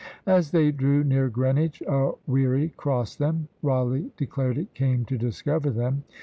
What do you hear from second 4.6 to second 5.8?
came to discover